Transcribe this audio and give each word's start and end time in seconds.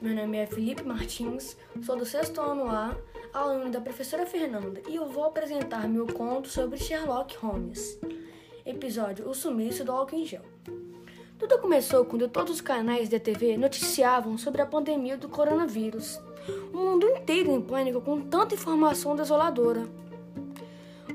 Meu 0.00 0.14
nome 0.14 0.38
é 0.38 0.46
Felipe 0.46 0.84
Martins, 0.84 1.56
sou 1.82 1.96
do 1.96 2.06
sexto 2.06 2.40
ano 2.40 2.68
A, 2.68 2.96
aluno 3.32 3.70
da 3.70 3.80
professora 3.80 4.24
Fernanda, 4.24 4.80
e 4.88 4.94
eu 4.94 5.08
vou 5.08 5.24
apresentar 5.24 5.88
meu 5.88 6.06
conto 6.06 6.48
sobre 6.48 6.78
Sherlock 6.78 7.36
Holmes. 7.38 7.98
Episódio 8.64 9.28
O 9.28 9.34
Sumiço 9.34 9.84
do 9.84 9.90
Álcool 9.90 10.16
em 10.16 10.24
Gel. 10.24 10.42
Tudo 11.38 11.58
começou 11.58 12.04
quando 12.04 12.28
todos 12.28 12.54
os 12.54 12.60
canais 12.60 13.08
da 13.08 13.18
TV 13.18 13.56
noticiavam 13.56 14.38
sobre 14.38 14.62
a 14.62 14.66
pandemia 14.66 15.16
do 15.16 15.28
coronavírus. 15.28 16.20
O 16.72 16.76
mundo 16.76 17.08
inteiro 17.08 17.50
em 17.50 17.60
pânico 17.60 18.00
com 18.00 18.20
tanta 18.20 18.54
informação 18.54 19.16
desoladora. 19.16 19.88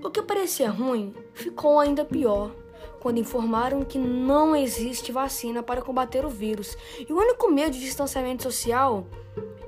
O 0.04 0.09
que 0.09 0.21
parecia 0.21 0.70
ruim 0.70 1.13
ficou 1.34 1.79
ainda 1.79 2.04
pior 2.04 2.52
quando 2.99 3.19
informaram 3.19 3.83
que 3.83 3.97
não 3.97 4.55
existe 4.55 5.11
vacina 5.11 5.61
para 5.61 5.81
combater 5.81 6.25
o 6.25 6.29
vírus 6.29 6.77
e 6.99 7.11
o 7.11 7.17
único 7.17 7.51
meio 7.51 7.70
de 7.70 7.79
distanciamento 7.79 8.43
social 8.43 9.05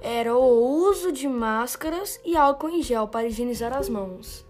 era 0.01 0.35
o 0.35 0.87
uso 0.87 1.11
de 1.11 1.27
máscaras 1.27 2.19
e 2.23 2.35
álcool 2.35 2.69
em 2.69 2.81
gel 2.81 3.07
para 3.07 3.27
higienizar 3.27 3.75
as 3.75 3.89
mãos. 3.89 4.45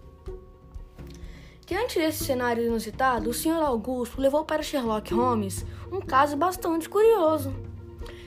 Diante 1.66 1.98
desse 1.98 2.24
cenário 2.24 2.64
inusitado, 2.64 3.30
o 3.30 3.34
Sr. 3.34 3.62
Augusto 3.62 4.20
levou 4.20 4.44
para 4.44 4.62
Sherlock 4.62 5.14
Holmes 5.14 5.64
um 5.92 6.00
caso 6.00 6.36
bastante 6.36 6.88
curioso. 6.88 7.54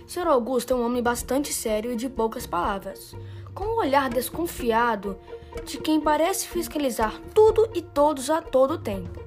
Sr. 0.07 0.27
Augusto 0.27 0.73
é 0.73 0.75
um 0.77 0.85
homem 0.85 1.01
bastante 1.01 1.53
sério 1.53 1.91
e 1.91 1.95
de 1.95 2.09
poucas 2.09 2.45
palavras, 2.45 3.15
com 3.53 3.65
um 3.65 3.77
olhar 3.77 4.09
desconfiado 4.09 5.17
de 5.65 5.77
quem 5.77 5.99
parece 5.99 6.47
fiscalizar 6.47 7.19
tudo 7.33 7.69
e 7.73 7.81
todos 7.81 8.29
a 8.29 8.41
todo 8.41 8.77
tempo. 8.77 9.22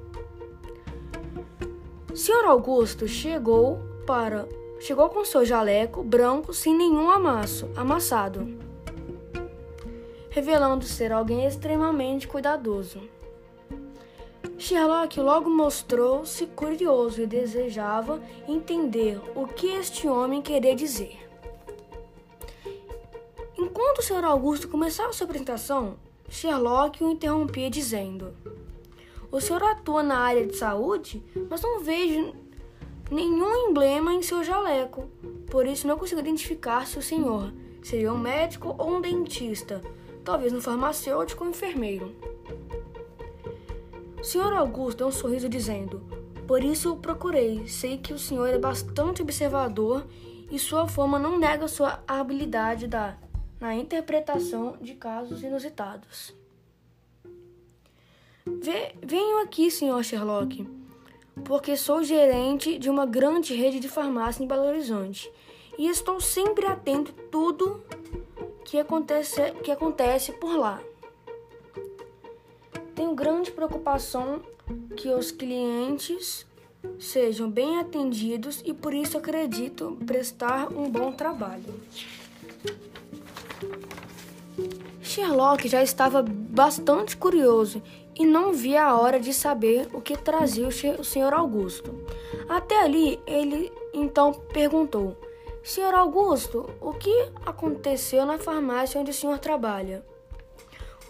Sr. 2.16 2.46
Augusto 2.46 3.06
chegou 3.06 3.78
para 4.06 4.48
chegou 4.80 5.10
com 5.10 5.22
seu 5.22 5.44
jaleco 5.44 6.02
branco 6.02 6.54
sem 6.54 6.74
nenhum 6.74 7.10
amasso, 7.10 7.68
amassado, 7.76 8.56
revelando 10.30 10.86
ser 10.86 11.12
alguém 11.12 11.44
extremamente 11.44 12.26
cuidadoso. 12.26 13.02
Sherlock 14.56 15.20
logo 15.20 15.50
mostrou-se 15.50 16.46
curioso 16.46 17.20
e 17.20 17.26
desejava 17.26 18.18
entender 18.48 19.20
o 19.34 19.46
que 19.46 19.66
este 19.66 20.08
homem 20.08 20.40
queria 20.40 20.74
dizer. 20.74 21.18
Enquanto 23.58 23.98
o 23.98 24.02
Sr. 24.02 24.24
Augusto 24.24 24.68
começava 24.68 25.12
sua 25.12 25.26
apresentação, 25.26 25.98
Sherlock 26.30 27.04
o 27.04 27.10
interrompia 27.10 27.68
dizendo: 27.68 28.34
o 29.30 29.40
senhor 29.40 29.62
atua 29.62 30.02
na 30.02 30.18
área 30.18 30.46
de 30.46 30.56
saúde, 30.56 31.22
mas 31.50 31.60
não 31.62 31.80
vejo 31.80 32.34
nenhum 33.10 33.68
emblema 33.68 34.12
em 34.12 34.22
seu 34.22 34.42
jaleco. 34.42 35.08
Por 35.50 35.66
isso 35.66 35.86
não 35.86 35.98
consigo 35.98 36.20
identificar 36.20 36.86
se 36.86 36.98
o 36.98 37.02
senhor 37.02 37.52
seria 37.82 38.12
um 38.12 38.18
médico 38.18 38.74
ou 38.78 38.96
um 38.96 39.00
dentista, 39.00 39.82
talvez 40.24 40.52
um 40.52 40.60
farmacêutico 40.60 41.44
ou 41.44 41.50
enfermeiro. 41.50 42.14
O 44.18 44.24
senhor 44.24 44.52
Augusto 44.52 44.98
deu 44.98 45.06
um 45.08 45.12
sorriso 45.12 45.48
dizendo: 45.48 46.00
Por 46.46 46.64
isso 46.64 46.96
procurei. 46.96 47.68
Sei 47.68 47.98
que 47.98 48.12
o 48.12 48.18
senhor 48.18 48.48
é 48.48 48.58
bastante 48.58 49.22
observador 49.22 50.06
e 50.50 50.58
sua 50.58 50.88
forma 50.88 51.18
não 51.18 51.38
nega 51.38 51.68
sua 51.68 52.02
habilidade 52.06 52.86
da, 52.86 53.16
na 53.60 53.74
interpretação 53.74 54.76
de 54.80 54.94
casos 54.94 55.42
inusitados. 55.42 56.34
Venho 59.02 59.42
aqui, 59.42 59.70
senhor 59.70 60.02
Sherlock, 60.02 60.66
porque 61.44 61.76
sou 61.76 62.02
gerente 62.02 62.78
de 62.78 62.90
uma 62.90 63.06
grande 63.06 63.54
rede 63.54 63.78
de 63.78 63.88
farmácia 63.88 64.42
em 64.42 64.46
Belo 64.46 64.66
Horizonte 64.66 65.30
e 65.78 65.88
estou 65.88 66.20
sempre 66.20 66.66
atento 66.66 67.14
a 67.16 67.30
tudo 67.30 67.84
que 68.64 68.78
acontece, 68.78 69.52
que 69.62 69.70
acontece 69.70 70.32
por 70.32 70.56
lá. 70.56 70.80
Tenho 72.94 73.14
grande 73.14 73.52
preocupação 73.52 74.42
que 74.96 75.10
os 75.10 75.30
clientes 75.30 76.44
sejam 76.98 77.48
bem 77.48 77.78
atendidos 77.78 78.62
e 78.64 78.74
por 78.74 78.92
isso 78.92 79.16
acredito 79.16 79.96
prestar 80.04 80.72
um 80.72 80.90
bom 80.90 81.12
trabalho. 81.12 81.74
Sherlock 85.16 85.66
já 85.66 85.82
estava 85.82 86.22
bastante 86.22 87.16
curioso 87.16 87.82
e 88.14 88.26
não 88.26 88.52
via 88.52 88.84
a 88.84 89.00
hora 89.00 89.18
de 89.18 89.32
saber 89.32 89.88
o 89.94 90.00
que 90.02 90.14
trazia 90.14 90.68
o 90.68 90.70
Sr. 90.70 91.32
Augusto. 91.32 92.04
Até 92.46 92.82
ali, 92.82 93.18
ele 93.26 93.72
então 93.94 94.30
perguntou: 94.52 95.16
Sr. 95.64 95.94
Augusto, 95.94 96.68
o 96.82 96.92
que 96.92 97.30
aconteceu 97.46 98.26
na 98.26 98.36
farmácia 98.36 99.00
onde 99.00 99.10
o 99.10 99.14
senhor 99.14 99.38
trabalha? 99.38 100.04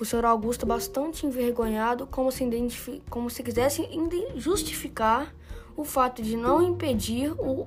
O 0.01 0.05
Sr. 0.05 0.25
Augusto, 0.25 0.65
bastante 0.65 1.27
envergonhado, 1.27 2.07
como 2.07 2.31
se, 2.31 3.03
como 3.11 3.29
se 3.29 3.43
quisesse 3.43 3.89
justificar 4.37 5.35
o 5.77 5.83
fato 5.83 6.23
de 6.23 6.37
não 6.37 6.63
impedir 6.63 7.33
o 7.41 7.67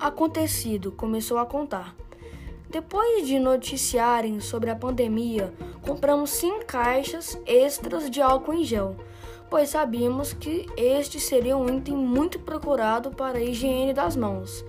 acontecido, 0.00 0.90
começou 0.90 1.38
a 1.38 1.46
contar. 1.46 1.94
Depois 2.70 3.26
de 3.26 3.36
noticiarem 3.40 4.38
sobre 4.38 4.70
a 4.70 4.76
pandemia, 4.76 5.52
compramos 5.82 6.30
100 6.30 6.60
caixas 6.60 7.36
extras 7.44 8.08
de 8.08 8.22
álcool 8.22 8.54
em 8.54 8.62
gel, 8.62 8.94
pois 9.50 9.70
sabíamos 9.70 10.32
que 10.32 10.66
este 10.76 11.18
seria 11.18 11.56
um 11.56 11.68
item 11.76 11.96
muito 11.96 12.38
procurado 12.38 13.10
para 13.10 13.38
a 13.38 13.42
higiene 13.42 13.92
das 13.92 14.14
mãos. 14.14 14.64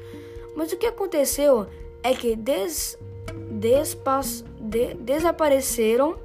Mas 0.56 0.72
o 0.72 0.78
que 0.78 0.88
aconteceu 0.88 1.68
é 2.02 2.16
que 2.16 2.36
des, 2.36 2.98
despas, 3.52 4.44
de, 4.60 4.96
desapareceram 4.96 6.18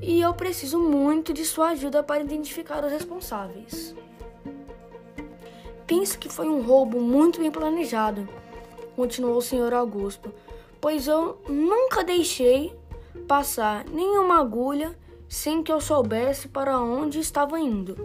e 0.00 0.22
eu 0.22 0.32
preciso 0.32 0.80
muito 0.80 1.34
de 1.34 1.44
sua 1.44 1.68
ajuda 1.72 2.02
para 2.02 2.22
identificar 2.22 2.82
os 2.82 2.90
responsáveis. 2.90 3.94
Penso 5.86 6.18
que 6.18 6.30
foi 6.30 6.48
um 6.48 6.62
roubo 6.62 6.98
muito 6.98 7.40
bem 7.40 7.50
planejado, 7.50 8.26
continuou 8.96 9.36
o 9.36 9.42
senhor 9.42 9.74
Augusto 9.74 10.32
pois 10.82 11.06
eu 11.06 11.38
nunca 11.48 12.02
deixei 12.02 12.76
passar 13.28 13.84
nenhuma 13.84 14.40
agulha 14.40 14.98
sem 15.28 15.62
que 15.62 15.72
eu 15.72 15.80
soubesse 15.80 16.48
para 16.48 16.80
onde 16.80 17.20
estava 17.20 17.58
indo. 17.60 17.96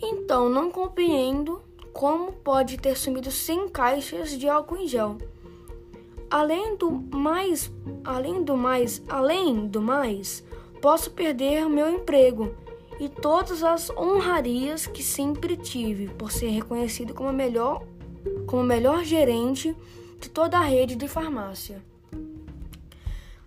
Então 0.00 0.48
não 0.48 0.70
compreendo 0.70 1.60
como 1.92 2.32
pode 2.32 2.78
ter 2.78 2.96
sumido 2.96 3.32
100 3.32 3.68
caixas 3.70 4.30
de 4.30 4.48
álcool 4.48 4.76
em 4.76 4.86
gel. 4.86 5.18
Além 6.30 6.76
do 6.76 6.88
mais, 6.88 7.68
além 8.04 8.44
do 8.44 8.56
mais, 8.56 9.02
além 9.08 9.66
do 9.66 9.82
mais, 9.82 10.44
posso 10.80 11.10
perder 11.10 11.68
meu 11.68 11.90
emprego 11.90 12.54
e 13.00 13.08
todas 13.08 13.64
as 13.64 13.90
honrarias 13.90 14.86
que 14.86 15.02
sempre 15.02 15.56
tive 15.56 16.06
por 16.06 16.30
ser 16.30 16.50
reconhecido 16.50 17.12
como 17.12 17.32
melhor, 17.32 17.82
como 18.46 18.62
melhor 18.62 19.02
gerente 19.02 19.74
de 20.18 20.28
toda 20.28 20.58
a 20.58 20.62
rede 20.62 20.96
de 20.96 21.08
farmácia. 21.08 21.82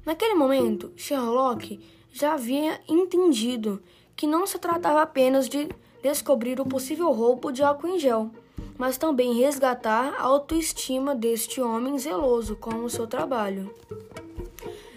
Naquele 0.05 0.33
momento, 0.33 0.91
Sherlock 0.95 1.79
já 2.11 2.33
havia 2.33 2.79
entendido 2.87 3.81
que 4.15 4.27
não 4.27 4.45
se 4.45 4.57
tratava 4.57 5.01
apenas 5.01 5.47
de 5.47 5.69
descobrir 6.01 6.59
o 6.59 6.65
possível 6.65 7.11
roubo 7.11 7.51
de 7.51 7.63
álcool 7.63 7.87
em 7.87 7.99
gel, 7.99 8.31
mas 8.77 8.97
também 8.97 9.33
resgatar 9.33 10.15
a 10.15 10.23
autoestima 10.23 11.13
deste 11.13 11.61
homem 11.61 11.97
zeloso 11.99 12.55
com 12.55 12.83
o 12.83 12.89
seu 12.89 13.05
trabalho. 13.05 13.73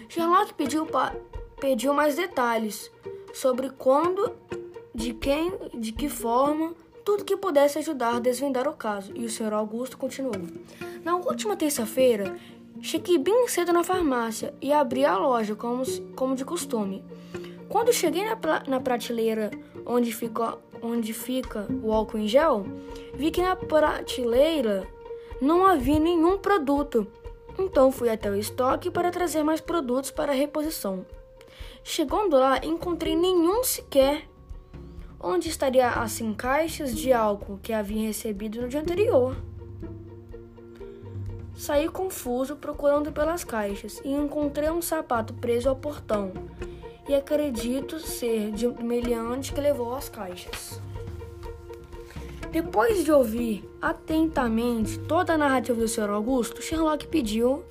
Sherlock 0.09 0.53
pediu, 0.53 0.87
pediu 1.59 1.93
mais 1.93 2.15
detalhes 2.15 2.91
sobre 3.33 3.69
quando, 3.69 4.31
de 4.93 5.13
quem, 5.13 5.51
de 5.73 5.91
que 5.91 6.09
forma 6.09 6.73
tudo 7.05 7.23
que 7.23 7.37
pudesse 7.37 7.77
ajudar 7.77 8.15
a 8.15 8.19
desvendar 8.19 8.67
o 8.67 8.73
caso, 8.73 9.13
e 9.15 9.23
o 9.23 9.29
Sr. 9.29 9.53
Augusto 9.53 9.95
continuou. 9.95 10.33
Na 11.03 11.15
última 11.15 11.55
terça-feira, 11.55 12.35
cheguei 12.81 13.19
bem 13.19 13.47
cedo 13.47 13.71
na 13.71 13.83
farmácia 13.83 14.55
e 14.59 14.73
abri 14.73 15.05
a 15.05 15.15
loja, 15.15 15.55
como, 15.55 15.83
como 16.15 16.35
de 16.35 16.43
costume. 16.43 17.05
Quando 17.69 17.93
cheguei 17.93 18.25
na, 18.25 18.35
na 18.67 18.79
prateleira 18.79 19.51
onde 19.85 20.11
fica, 20.11 20.57
onde 20.81 21.13
fica 21.13 21.67
o 21.83 21.93
álcool 21.93 22.17
em 22.17 22.27
gel, 22.27 22.65
vi 23.13 23.29
que 23.29 23.41
na 23.41 23.55
prateleira 23.55 24.87
não 25.39 25.63
havia 25.63 25.99
nenhum 25.99 26.39
produto. 26.39 27.05
Então 27.59 27.91
fui 27.91 28.09
até 28.09 28.31
o 28.31 28.35
estoque 28.35 28.89
para 28.89 29.11
trazer 29.11 29.43
mais 29.43 29.61
produtos 29.61 30.09
para 30.09 30.33
reposição. 30.33 31.05
Chegando 31.83 32.35
lá, 32.35 32.57
encontrei 32.65 33.15
nenhum 33.15 33.63
sequer 33.63 34.27
onde 35.25 35.49
estaria 35.49 35.89
as 35.89 36.11
100 36.11 36.33
caixas 36.35 36.95
de 36.95 37.11
álcool 37.11 37.57
que 37.57 37.73
havia 37.73 38.05
recebido 38.05 38.61
no 38.61 38.69
dia 38.69 38.79
anterior. 38.79 39.35
Saí 41.55 41.89
confuso 41.89 42.55
procurando 42.55 43.11
pelas 43.11 43.43
caixas 43.43 43.99
e 44.05 44.11
encontrei 44.11 44.69
um 44.69 44.83
sapato 44.83 45.33
preso 45.33 45.67
ao 45.67 45.75
portão. 45.75 46.31
E 47.09 47.15
acredito 47.15 47.99
ser 47.99 48.51
de 48.51 48.67
um 48.67 48.83
meliante 48.83 49.51
que 49.51 49.59
levou 49.59 49.95
as 49.95 50.09
caixas. 50.09 50.79
Depois 52.51 53.03
de 53.03 53.11
ouvir 53.11 53.67
atentamente 53.81 54.99
toda 54.99 55.33
a 55.33 55.37
narrativa 55.37 55.79
do 55.79 55.87
Sr. 55.87 56.11
Augusto, 56.11 56.61
Sherlock 56.61 57.07
pediu 57.07 57.63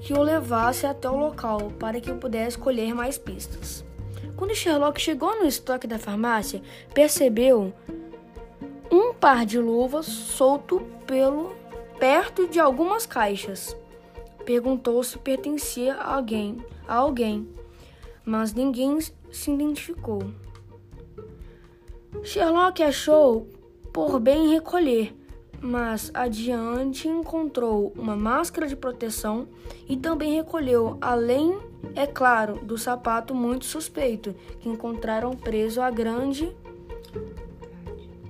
que 0.00 0.12
o 0.12 0.22
levasse 0.22 0.86
até 0.86 1.08
o 1.08 1.16
local 1.16 1.72
para 1.78 1.98
que 1.98 2.10
eu 2.10 2.16
pudesse 2.16 2.58
colher 2.58 2.94
mais 2.94 3.16
pistas. 3.16 3.87
Quando 4.38 4.54
Sherlock 4.54 5.00
chegou 5.00 5.34
no 5.40 5.48
estoque 5.48 5.88
da 5.88 5.98
farmácia, 5.98 6.62
percebeu 6.94 7.74
um 8.88 9.12
par 9.12 9.44
de 9.44 9.58
luvas 9.58 10.06
solto 10.06 10.80
pelo 11.08 11.56
perto 11.98 12.46
de 12.46 12.60
algumas 12.60 13.04
caixas. 13.04 13.76
Perguntou 14.44 15.02
se 15.02 15.18
pertencia 15.18 15.94
a 15.94 16.14
alguém, 16.14 16.64
a 16.86 16.94
alguém, 16.94 17.48
mas 18.24 18.54
ninguém 18.54 19.00
se 19.00 19.50
identificou. 19.50 20.22
Sherlock 22.22 22.80
achou 22.80 23.48
por 23.92 24.20
bem 24.20 24.50
recolher, 24.50 25.16
mas 25.60 26.10
adiante 26.14 27.08
encontrou 27.08 27.92
uma 27.96 28.16
máscara 28.16 28.66
de 28.66 28.76
proteção 28.76 29.48
e 29.88 29.96
também 29.96 30.34
recolheu, 30.34 30.96
além, 31.00 31.58
é 31.94 32.06
claro, 32.06 32.60
do 32.62 32.78
sapato 32.78 33.34
muito 33.34 33.64
suspeito 33.64 34.34
que 34.60 34.68
encontraram 34.68 35.34
preso 35.36 35.80
à 35.80 35.90
grande 35.90 36.54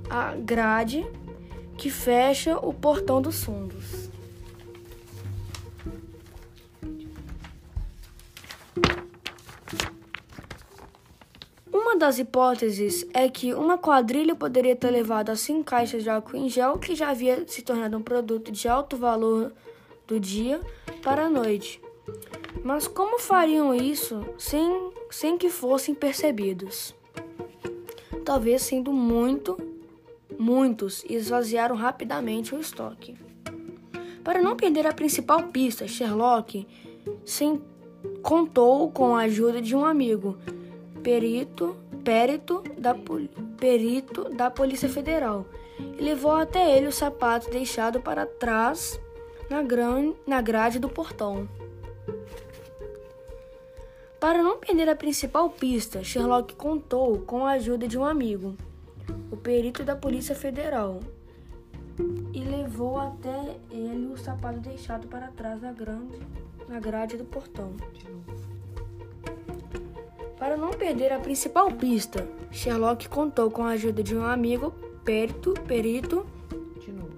a 0.08 0.34
grade 0.34 1.06
que 1.76 1.90
fecha 1.90 2.56
o 2.58 2.72
portão 2.72 3.20
dos 3.20 3.44
fundos. 3.44 3.98
Das 11.99 12.19
hipóteses 12.19 13.06
é 13.12 13.29
que 13.29 13.53
uma 13.53 13.77
quadrilha 13.77 14.35
poderia 14.35 14.77
ter 14.77 14.91
levado 14.91 15.31
as 15.31 15.41
cinco 15.41 15.65
caixas 15.65 16.03
de 16.03 16.09
álcool 16.09 16.37
em 16.37 16.49
gel, 16.49 16.79
que 16.79 16.95
já 16.95 17.11
havia 17.11 17.47
se 17.47 17.62
tornado 17.62 17.97
um 17.97 18.03
produto 18.03 18.50
de 18.53 18.69
alto 18.69 18.97
valor 18.97 19.53
do 20.06 20.19
dia 20.19 20.61
para 21.03 21.27
a 21.27 21.31
noite. 21.31 21.81
Mas 22.65 22.87
como 22.87 23.19
fariam 23.19 23.75
isso 23.75 24.25
sem, 24.39 24.91
sem 25.11 25.37
que 25.37 25.50
fossem 25.50 25.95
percebidos? 25.95 26.95
Talvez 28.25 28.62
sendo 28.62 28.93
muito, 28.93 29.59
muitos, 30.39 31.05
e 31.05 31.15
esvaziaram 31.15 31.77
rapidamente 31.77 32.55
o 32.55 32.61
estoque. 32.61 33.17
Para 34.23 34.43
não 34.43 34.56
perder 34.56 34.87
a 34.87 34.93
principal 34.93 35.45
pista, 35.45 35.89
Sherlock 35.89 36.67
sem, 37.25 37.61
contou 38.23 38.91
com 38.91 39.17
a 39.17 39.23
ajuda 39.23 39.61
de 39.61 39.75
um 39.75 39.85
amigo 39.85 40.37
perito, 41.03 41.77
perito, 42.08 42.64
da, 42.78 42.96
perito 43.58 44.31
da 44.31 44.50
Polícia 44.50 44.88
Federal 44.88 45.44
e 45.78 46.02
levou 46.02 46.32
até 46.32 46.75
ele 46.75 46.87
o 46.87 46.93
sapato 46.93 47.50
deixado 47.50 48.00
para 48.00 48.25
trás 48.25 48.99
na, 49.50 49.60
gran, 49.60 50.14
na 50.26 50.40
grade 50.40 50.78
do 50.78 50.88
portão. 50.88 51.46
Para 54.19 54.43
não 54.43 54.56
perder 54.56 54.88
a 54.88 54.96
principal 54.96 55.50
pista, 55.50 56.02
Sherlock 56.02 56.55
contou 56.55 57.19
com 57.19 57.44
a 57.44 57.52
ajuda 57.52 57.87
de 57.87 57.99
um 57.99 58.05
amigo, 58.06 58.56
o 59.31 59.37
perito 59.37 59.84
da 59.84 59.94
Polícia 59.94 60.34
Federal, 60.34 61.00
e 62.32 62.43
levou 62.43 62.99
até 62.99 63.58
ele 63.70 64.06
o 64.06 64.16
sapato 64.16 64.61
deixado 64.61 65.08
para 65.08 65.28
trás 65.28 65.61
na, 65.61 65.72
grande, 65.72 66.19
na 66.66 66.81
grade 66.81 67.19
do 67.19 67.25
portão. 67.26 67.76
Para 70.38 70.56
não 70.56 70.70
perder 70.70 71.12
a 71.12 71.19
principal 71.19 71.70
pista, 71.73 72.26
Sherlock 72.50 73.08
contou 73.08 73.50
com 73.50 73.64
a 73.64 73.70
ajuda 73.70 74.05
de 74.05 74.17
um 74.17 74.25
amigo, 74.25 74.73
perito, 75.05 75.52
perito. 75.67 76.25
De 76.79 76.93
novo. 76.93 77.11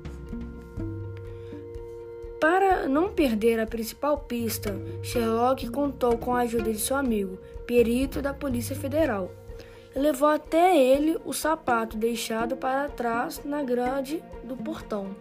Para 2.40 2.88
não 2.88 3.10
perder 3.10 3.60
a 3.60 3.66
principal 3.66 4.16
pista, 4.20 4.74
Sherlock 5.02 5.68
contou 5.70 6.16
com 6.16 6.34
a 6.34 6.40
ajuda 6.40 6.72
de 6.72 6.78
seu 6.78 6.96
amigo, 6.96 7.38
perito 7.66 8.22
da 8.22 8.32
Polícia 8.32 8.74
Federal. 8.74 9.30
Levou 9.94 10.28
até 10.28 10.78
ele 10.78 11.18
o 11.22 11.34
sapato 11.34 11.98
deixado 11.98 12.56
para 12.56 12.88
trás 12.88 13.42
na 13.44 13.62
grade 13.62 14.22
do 14.42 14.56
portão. 14.56 15.14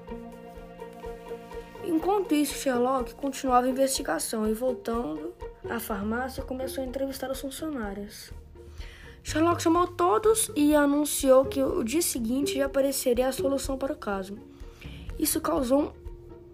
Enquanto 1.84 2.34
isso, 2.34 2.54
Sherlock 2.54 3.14
continuava 3.16 3.68
a 3.68 3.70
investigação 3.70 4.48
e 4.48 4.54
voltando 4.54 5.34
à 5.70 5.80
farmácia 5.80 6.44
começou 6.44 6.84
a 6.84 6.88
entrevistar 6.88 7.30
os 7.30 7.40
funcionários. 7.40 8.32
Sherlock 9.24 9.62
chamou 9.62 9.86
todos 9.88 10.52
e 10.56 10.74
anunciou 10.76 11.46
que 11.46 11.62
o 11.62 11.84
dia 11.84 12.02
seguinte 12.02 12.56
já 12.56 12.66
apareceria 12.66 13.28
a 13.28 13.32
solução 13.32 13.78
para 13.78 13.94
o 13.94 13.98
caso. 13.98 14.38
Isso 15.20 15.40
causou 15.42 15.94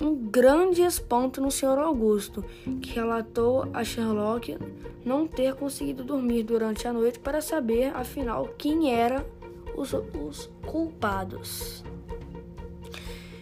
um 0.01 0.15
grande 0.15 0.81
espanto 0.81 1.39
no 1.39 1.50
Sr. 1.50 1.79
Augusto, 1.79 2.44
que 2.81 2.91
relatou 2.91 3.67
a 3.73 3.83
Sherlock 3.83 4.57
não 5.06 5.27
ter 5.27 5.56
conseguido 5.56 6.03
dormir 6.03 6.44
durante 6.44 6.88
a 6.88 6.91
noite 6.91 7.19
para 7.19 7.39
saber, 7.39 7.95
afinal, 7.95 8.53
quem 8.57 8.94
eram 8.94 9.23
os, 9.77 9.94
os 9.94 10.50
culpados. 10.65 11.83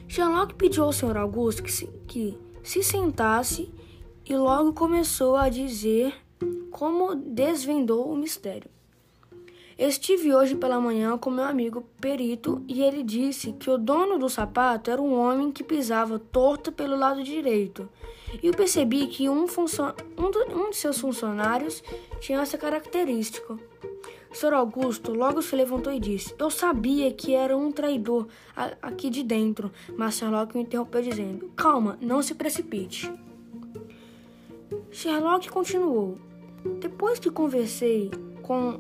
Sherlock 0.07 0.53
pediu 0.53 0.83
ao 0.83 0.93
Sr. 0.93 1.17
Augusto 1.17 1.63
que 1.63 1.71
se, 1.71 1.87
que 2.05 2.37
se 2.61 2.83
sentasse 2.83 3.71
e 4.25 4.35
logo 4.35 4.73
começou 4.73 5.35
a 5.35 5.49
dizer 5.49 6.13
como 6.71 7.15
desvendou 7.15 8.11
o 8.11 8.17
mistério. 8.17 8.69
Estive 9.77 10.33
hoje 10.33 10.55
pela 10.55 10.79
manhã 10.79 11.17
com 11.17 11.31
meu 11.31 11.45
amigo 11.45 11.83
perito 11.99 12.63
e 12.67 12.81
ele 12.83 13.01
disse 13.01 13.53
que 13.53 13.69
o 13.69 13.77
dono 13.77 14.19
do 14.19 14.29
sapato 14.29 14.91
era 14.91 15.01
um 15.01 15.17
homem 15.17 15.51
que 15.51 15.63
pisava 15.63 16.19
torto 16.19 16.71
pelo 16.71 16.95
lado 16.95 17.23
direito. 17.23 17.89
E 18.41 18.47
eu 18.47 18.53
percebi 18.53 19.07
que 19.07 19.27
um, 19.27 19.45
um, 19.45 20.31
do, 20.31 20.39
um 20.57 20.69
de 20.69 20.75
seus 20.75 20.99
funcionários 20.99 21.83
tinha 22.19 22.39
essa 22.39 22.57
característica. 22.57 23.57
Sr. 24.31 24.53
Augusto 24.53 25.11
logo 25.11 25.41
se 25.41 25.55
levantou 25.55 25.93
e 25.93 25.99
disse: 25.99 26.33
Eu 26.39 26.49
sabia 26.49 27.11
que 27.11 27.33
era 27.33 27.55
um 27.55 27.71
traidor 27.71 28.27
aqui 28.81 29.09
de 29.09 29.23
dentro, 29.23 29.71
mas 29.95 30.15
Sherlock 30.15 30.55
me 30.55 30.63
interrompeu 30.63 31.01
dizendo: 31.01 31.51
Calma, 31.55 31.97
não 32.01 32.21
se 32.21 32.33
precipite. 32.33 33.11
Sherlock 34.93 35.49
continuou: 35.49 36.19
Depois 36.79 37.17
que 37.17 37.31
conversei 37.31 38.11
com 38.43 38.79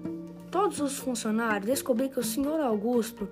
todos 0.51 0.79
os 0.79 0.99
funcionários, 0.99 1.65
descobri 1.65 2.07
que 2.07 2.19
o 2.19 2.23
Sr. 2.23 2.61
Augusto 2.63 3.27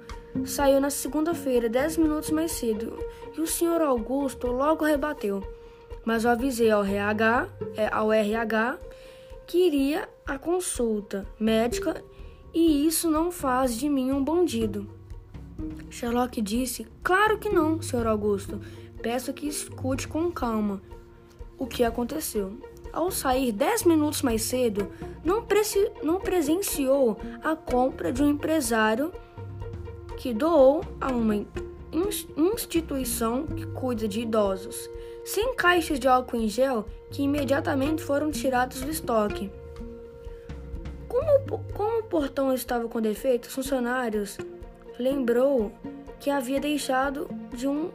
saiu 0.45 0.81
na 0.81 0.89
segunda-feira, 0.89 1.69
dez 1.69 1.95
minutos 1.95 2.31
mais 2.31 2.53
cedo, 2.53 2.97
e 3.37 3.39
o 3.39 3.45
Sr. 3.45 3.83
Augusto 3.83 4.47
logo 4.47 4.83
rebateu. 4.83 5.43
Mas 6.03 6.25
eu 6.25 6.31
avisei 6.31 6.71
ao 6.71 6.83
RH, 6.83 7.47
é, 7.77 7.87
ao 7.93 8.11
RH 8.11 8.79
que 9.45 9.67
iria 9.67 10.09
à 10.25 10.39
consulta 10.39 11.27
médica 11.39 12.03
e 12.51 12.87
isso 12.87 13.11
não 13.11 13.31
faz 13.31 13.77
de 13.77 13.87
mim 13.87 14.11
um 14.11 14.23
bandido. 14.23 14.89
Sherlock 15.91 16.41
disse: 16.41 16.87
Claro 17.03 17.37
que 17.37 17.47
não, 17.47 17.79
Sr. 17.79 18.07
Augusto. 18.07 18.59
Peço 19.03 19.33
que 19.33 19.47
escute 19.47 20.07
com 20.07 20.31
calma 20.31 20.81
o 21.59 21.67
que 21.67 21.83
aconteceu. 21.83 22.70
Ao 22.93 23.09
sair 23.09 23.51
dez 23.51 23.83
minutos 23.83 24.21
mais 24.21 24.43
cedo, 24.43 24.91
não, 25.23 25.45
não 26.03 26.19
presenciou 26.19 27.17
a 27.43 27.55
compra 27.55 28.11
de 28.11 28.21
um 28.21 28.29
empresário 28.29 29.11
que 30.17 30.33
doou 30.33 30.83
a 30.99 31.11
uma 31.11 31.45
instituição 32.37 33.45
que 33.47 33.65
cuida 33.67 34.07
de 34.07 34.21
idosos 34.21 34.89
100 35.25 35.55
caixas 35.55 35.99
de 35.99 36.07
álcool 36.07 36.37
em 36.37 36.47
gel 36.47 36.85
que 37.11 37.23
imediatamente 37.23 38.01
foram 38.01 38.31
tiradas 38.31 38.81
do 38.81 38.89
estoque. 38.89 39.51
Como, 41.07 41.63
como 41.73 41.99
o 41.99 42.03
portão 42.03 42.53
estava 42.53 42.87
com 42.87 43.01
defeito, 43.01 43.45
os 43.45 43.53
funcionários 43.53 44.37
lembrou 44.97 45.71
que 46.19 46.29
havia 46.29 46.59
deixado 46.59 47.29
de 47.53 47.67
um 47.67 47.91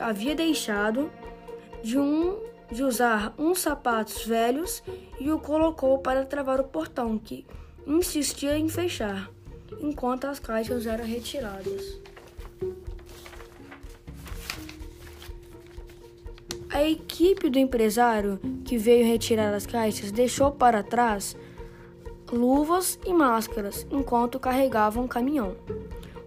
havia 0.00 0.34
deixado 0.34 1.10
de 1.82 1.98
um 1.98 2.38
de 2.72 2.82
usar 2.82 3.34
uns 3.38 3.60
sapatos 3.60 4.24
velhos 4.24 4.82
e 5.20 5.30
o 5.30 5.38
colocou 5.38 5.98
para 5.98 6.24
travar 6.24 6.60
o 6.60 6.64
portão 6.64 7.18
que 7.18 7.46
insistia 7.86 8.56
em 8.56 8.68
fechar, 8.68 9.30
enquanto 9.80 10.26
as 10.26 10.38
caixas 10.38 10.86
eram 10.86 11.04
retiradas. 11.04 12.00
A 16.70 16.82
equipe 16.82 17.50
do 17.50 17.58
empresário 17.58 18.40
que 18.64 18.78
veio 18.78 19.06
retirar 19.06 19.52
as 19.52 19.66
caixas 19.66 20.10
deixou 20.10 20.50
para 20.50 20.82
trás 20.82 21.36
luvas 22.32 22.98
e 23.04 23.12
máscaras 23.12 23.86
enquanto 23.90 24.40
carregavam 24.40 25.04
um 25.04 25.08
caminhão. 25.08 25.54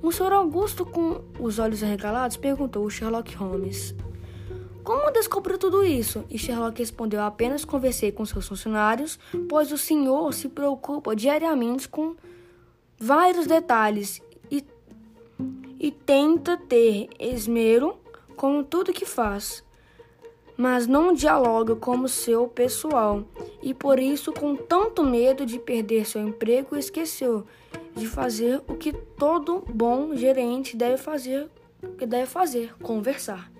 O 0.03 0.11
Sr. 0.11 0.33
Augusto, 0.33 0.85
com 0.85 1.21
os 1.39 1.57
olhos 1.57 1.81
arregalados, 1.81 2.37
perguntou 2.37 2.87
Sherlock 2.87 3.35
Holmes: 3.35 3.95
descobriu 5.15 5.57
tudo 5.57 5.83
isso? 5.83 6.23
E 6.29 6.37
Sherlock 6.37 6.77
respondeu: 6.79 7.21
Apenas 7.21 7.65
conversei 7.65 8.11
com 8.11 8.25
seus 8.25 8.47
funcionários, 8.47 9.17
pois 9.49 9.71
o 9.71 9.77
senhor 9.77 10.33
se 10.33 10.49
preocupa 10.49 11.15
diariamente 11.15 11.87
com 11.89 12.15
vários 12.97 13.47
detalhes 13.47 14.21
e, 14.51 14.63
e 15.79 15.91
tenta 15.91 16.57
ter 16.57 17.09
esmero 17.19 17.97
com 18.35 18.63
tudo 18.63 18.93
que 18.93 19.05
faz. 19.05 19.63
mas 20.57 20.87
não 20.87 21.13
dialoga 21.13 21.75
como 21.75 22.07
seu 22.07 22.47
pessoal, 22.47 23.25
e 23.61 23.73
por 23.73 23.99
isso, 23.99 24.31
com 24.31 24.55
tanto 24.55 25.03
medo 25.03 25.45
de 25.45 25.59
perder 25.59 26.05
seu 26.05 26.21
emprego, 26.21 26.77
esqueceu 26.77 27.45
de 27.93 28.07
fazer 28.07 28.61
o 28.67 28.75
que 28.75 28.93
todo 28.93 29.63
bom 29.67 30.15
gerente 30.15 30.77
deve 30.77 30.97
fazer, 30.97 31.49
que 31.97 32.05
deve 32.05 32.25
fazer, 32.25 32.73
conversar. 32.81 33.54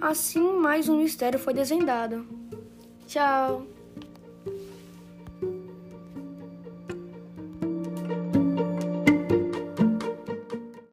Assim, 0.00 0.52
mais 0.54 0.88
um 0.88 0.96
mistério 0.96 1.38
foi 1.38 1.52
desvendado. 1.52 2.26
Tchau. 3.06 3.66